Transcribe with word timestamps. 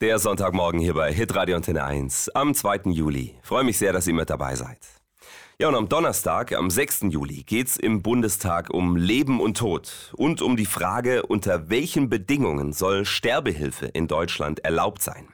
Der 0.00 0.20
Sonntagmorgen 0.20 0.78
hier 0.78 0.94
bei 0.94 1.12
Hitradio 1.12 1.56
Antenne 1.56 1.82
1 1.82 2.28
am 2.28 2.54
2. 2.54 2.82
Juli. 2.92 3.34
Freue 3.42 3.64
mich 3.64 3.78
sehr, 3.78 3.92
dass 3.92 4.06
ihr 4.06 4.14
mit 4.14 4.30
dabei 4.30 4.54
seid. 4.54 4.78
Ja, 5.58 5.66
und 5.66 5.74
am 5.74 5.88
Donnerstag, 5.88 6.52
am 6.52 6.70
6. 6.70 7.06
Juli, 7.08 7.42
geht's 7.42 7.76
im 7.76 8.00
Bundestag 8.00 8.70
um 8.72 8.94
Leben 8.94 9.40
und 9.40 9.56
Tod 9.56 10.12
und 10.16 10.40
um 10.40 10.56
die 10.56 10.66
Frage, 10.66 11.26
unter 11.26 11.68
welchen 11.68 12.08
Bedingungen 12.08 12.72
soll 12.72 13.04
Sterbehilfe 13.04 13.86
in 13.86 14.06
Deutschland 14.06 14.60
erlaubt 14.60 15.02
sein. 15.02 15.26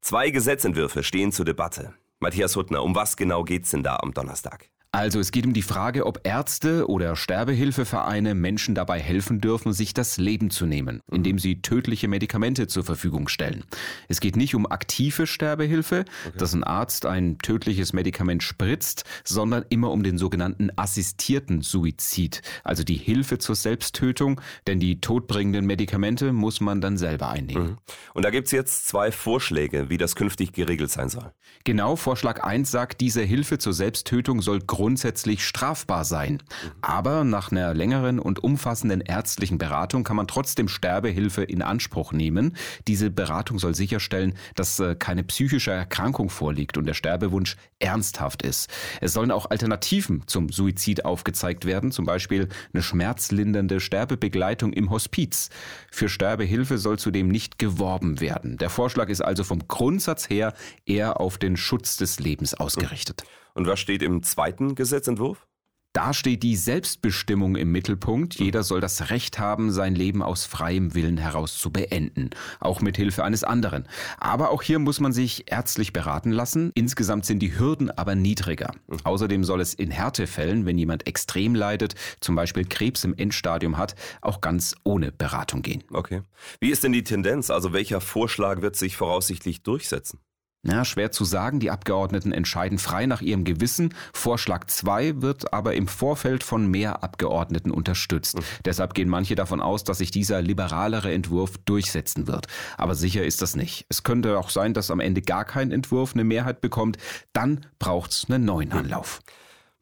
Zwei 0.00 0.30
Gesetzentwürfe 0.30 1.02
stehen 1.02 1.30
zur 1.30 1.44
Debatte. 1.44 1.92
Matthias 2.20 2.56
Huttner, 2.56 2.82
um 2.82 2.94
was 2.94 3.18
genau 3.18 3.44
geht's 3.44 3.70
denn 3.70 3.82
da 3.82 3.96
am 3.96 4.14
Donnerstag? 4.14 4.70
Also 4.92 5.20
es 5.20 5.30
geht 5.30 5.46
um 5.46 5.52
die 5.52 5.62
Frage, 5.62 6.04
ob 6.04 6.20
Ärzte 6.24 6.88
oder 6.88 7.14
Sterbehilfevereine 7.14 8.34
Menschen 8.34 8.74
dabei 8.74 8.98
helfen 8.98 9.40
dürfen, 9.40 9.72
sich 9.72 9.94
das 9.94 10.16
Leben 10.16 10.50
zu 10.50 10.66
nehmen, 10.66 11.00
indem 11.12 11.38
sie 11.38 11.62
tödliche 11.62 12.08
Medikamente 12.08 12.66
zur 12.66 12.82
Verfügung 12.82 13.28
stellen. 13.28 13.62
Es 14.08 14.18
geht 14.18 14.36
nicht 14.36 14.56
um 14.56 14.66
aktive 14.66 15.28
Sterbehilfe, 15.28 16.06
okay. 16.26 16.38
dass 16.38 16.54
ein 16.54 16.64
Arzt 16.64 17.06
ein 17.06 17.38
tödliches 17.38 17.92
Medikament 17.92 18.42
spritzt, 18.42 19.04
sondern 19.22 19.64
immer 19.68 19.92
um 19.92 20.02
den 20.02 20.18
sogenannten 20.18 20.70
assistierten 20.74 21.62
Suizid, 21.62 22.42
also 22.64 22.82
die 22.82 22.96
Hilfe 22.96 23.38
zur 23.38 23.54
Selbsttötung, 23.54 24.40
denn 24.66 24.80
die 24.80 25.00
todbringenden 25.00 25.66
Medikamente 25.66 26.32
muss 26.32 26.60
man 26.60 26.80
dann 26.80 26.98
selber 26.98 27.30
einnehmen. 27.30 27.62
Mhm. 27.62 27.78
Und 28.14 28.24
da 28.24 28.30
gibt's 28.30 28.50
jetzt 28.50 28.88
zwei 28.88 29.12
Vorschläge, 29.12 29.88
wie 29.88 29.98
das 29.98 30.16
künftig 30.16 30.52
geregelt 30.52 30.90
sein 30.90 31.10
soll. 31.10 31.30
Genau, 31.62 31.94
Vorschlag 31.94 32.42
1 32.42 32.68
sagt, 32.68 33.00
diese 33.00 33.22
Hilfe 33.22 33.58
zur 33.58 33.72
Selbsttötung 33.72 34.42
soll 34.42 34.60
grundsätzlich 34.80 35.44
strafbar 35.44 36.06
sein. 36.06 36.42
Aber 36.80 37.22
nach 37.22 37.52
einer 37.52 37.74
längeren 37.74 38.18
und 38.18 38.42
umfassenden 38.42 39.02
ärztlichen 39.02 39.58
Beratung 39.58 40.04
kann 40.04 40.16
man 40.16 40.26
trotzdem 40.26 40.68
Sterbehilfe 40.68 41.42
in 41.42 41.60
Anspruch 41.60 42.14
nehmen. 42.14 42.56
Diese 42.88 43.10
Beratung 43.10 43.58
soll 43.58 43.74
sicherstellen, 43.74 44.32
dass 44.54 44.80
äh, 44.80 44.94
keine 44.94 45.22
psychische 45.22 45.70
Erkrankung 45.70 46.30
vorliegt 46.30 46.78
und 46.78 46.86
der 46.86 46.94
Sterbewunsch 46.94 47.56
ernsthaft 47.78 48.40
ist. 48.40 48.70
Es 49.02 49.12
sollen 49.12 49.32
auch 49.32 49.50
Alternativen 49.50 50.22
zum 50.26 50.48
Suizid 50.48 51.04
aufgezeigt 51.04 51.66
werden, 51.66 51.92
zum 51.92 52.06
Beispiel 52.06 52.48
eine 52.72 52.82
schmerzlindernde 52.82 53.80
Sterbebegleitung 53.80 54.72
im 54.72 54.88
Hospiz. 54.88 55.50
Für 55.90 56.08
Sterbehilfe 56.08 56.78
soll 56.78 56.98
zudem 56.98 57.28
nicht 57.28 57.58
geworben 57.58 58.20
werden. 58.20 58.56
Der 58.56 58.70
Vorschlag 58.70 59.10
ist 59.10 59.20
also 59.20 59.44
vom 59.44 59.68
Grundsatz 59.68 60.30
her 60.30 60.54
eher 60.86 61.20
auf 61.20 61.36
den 61.36 61.58
Schutz 61.58 61.98
des 61.98 62.18
Lebens 62.18 62.54
ausgerichtet. 62.54 63.24
Und 63.54 63.66
was 63.66 63.80
steht 63.80 64.02
im 64.02 64.22
zweiten 64.22 64.74
Gesetzentwurf? 64.74 65.46
Da 65.92 66.14
steht 66.14 66.44
die 66.44 66.54
Selbstbestimmung 66.54 67.56
im 67.56 67.72
Mittelpunkt. 67.72 68.36
Jeder 68.38 68.62
soll 68.62 68.80
das 68.80 69.10
Recht 69.10 69.40
haben, 69.40 69.72
sein 69.72 69.96
Leben 69.96 70.22
aus 70.22 70.46
freiem 70.46 70.94
Willen 70.94 71.16
heraus 71.16 71.58
zu 71.58 71.72
beenden, 71.72 72.30
auch 72.60 72.80
mit 72.80 72.96
Hilfe 72.96 73.24
eines 73.24 73.42
anderen. 73.42 73.88
Aber 74.18 74.50
auch 74.50 74.62
hier 74.62 74.78
muss 74.78 75.00
man 75.00 75.12
sich 75.12 75.50
ärztlich 75.50 75.92
beraten 75.92 76.30
lassen. 76.30 76.70
Insgesamt 76.76 77.26
sind 77.26 77.40
die 77.40 77.58
Hürden 77.58 77.90
aber 77.90 78.14
niedriger. 78.14 78.72
Außerdem 79.02 79.42
soll 79.42 79.60
es 79.60 79.74
in 79.74 79.90
Härtefällen, 79.90 80.64
wenn 80.64 80.78
jemand 80.78 81.08
extrem 81.08 81.56
leidet, 81.56 81.96
zum 82.20 82.36
Beispiel 82.36 82.64
Krebs 82.66 83.02
im 83.02 83.14
Endstadium 83.14 83.76
hat, 83.76 83.96
auch 84.20 84.40
ganz 84.40 84.76
ohne 84.84 85.10
Beratung 85.10 85.62
gehen. 85.62 85.82
Okay. 85.90 86.22
Wie 86.60 86.70
ist 86.70 86.84
denn 86.84 86.92
die 86.92 87.02
Tendenz? 87.02 87.50
Also 87.50 87.72
welcher 87.72 88.00
Vorschlag 88.00 88.62
wird 88.62 88.76
sich 88.76 88.96
voraussichtlich 88.96 89.64
durchsetzen? 89.64 90.20
Ja, 90.62 90.84
schwer 90.84 91.10
zu 91.10 91.24
sagen. 91.24 91.58
Die 91.58 91.70
Abgeordneten 91.70 92.32
entscheiden 92.32 92.78
frei 92.78 93.06
nach 93.06 93.22
ihrem 93.22 93.44
Gewissen. 93.44 93.94
Vorschlag 94.12 94.66
2 94.66 95.22
wird 95.22 95.54
aber 95.54 95.74
im 95.74 95.88
Vorfeld 95.88 96.44
von 96.44 96.66
mehr 96.66 97.02
Abgeordneten 97.02 97.70
unterstützt. 97.70 98.36
Mhm. 98.36 98.44
Deshalb 98.66 98.92
gehen 98.92 99.08
manche 99.08 99.34
davon 99.34 99.62
aus, 99.62 99.84
dass 99.84 99.98
sich 99.98 100.10
dieser 100.10 100.42
liberalere 100.42 101.12
Entwurf 101.12 101.56
durchsetzen 101.64 102.26
wird. 102.26 102.46
Aber 102.76 102.94
sicher 102.94 103.24
ist 103.24 103.40
das 103.40 103.56
nicht. 103.56 103.86
Es 103.88 104.02
könnte 104.02 104.38
auch 104.38 104.50
sein, 104.50 104.74
dass 104.74 104.90
am 104.90 105.00
Ende 105.00 105.22
gar 105.22 105.46
kein 105.46 105.72
Entwurf 105.72 106.12
eine 106.12 106.24
Mehrheit 106.24 106.60
bekommt. 106.60 106.98
Dann 107.32 107.66
braucht's 107.78 108.26
einen 108.28 108.44
neuen 108.44 108.72
Anlauf. 108.72 109.20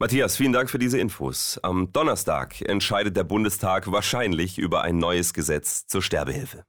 Matthias, 0.01 0.37
vielen 0.37 0.53
Dank 0.53 0.69
für 0.69 0.79
diese 0.79 0.97
Infos. 0.97 1.59
Am 1.61 1.91
Donnerstag 1.91 2.61
entscheidet 2.61 3.17
der 3.17 3.25
Bundestag 3.25 3.91
wahrscheinlich 3.91 4.57
über 4.57 4.81
ein 4.81 4.97
neues 4.97 5.33
Gesetz 5.33 5.87
zur 5.87 6.01
Sterbehilfe. 6.01 6.63